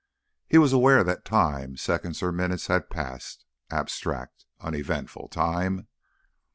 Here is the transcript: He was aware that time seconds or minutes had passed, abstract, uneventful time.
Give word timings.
He 0.47 0.57
was 0.57 0.73
aware 0.73 1.03
that 1.03 1.25
time 1.25 1.77
seconds 1.77 2.23
or 2.23 2.31
minutes 2.31 2.65
had 2.65 2.89
passed, 2.89 3.45
abstract, 3.69 4.45
uneventful 4.59 5.27
time. 5.27 5.85